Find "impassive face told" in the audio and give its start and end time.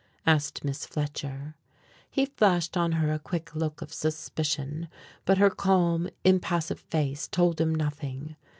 6.23-7.61